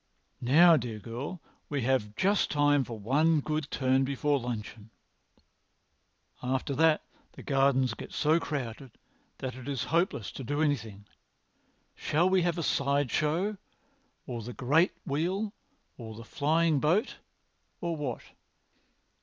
[0.41, 4.89] Now, dear girl, we have just time for one good turn before luncheon.
[6.41, 8.93] After that the gardens get so crowded
[9.37, 11.05] that it is hopeless to do anything.
[11.93, 13.57] Shall we have a side show,
[14.25, 15.53] or the great wheel,
[15.99, 17.17] or the flying boat,
[17.79, 18.23] or what?"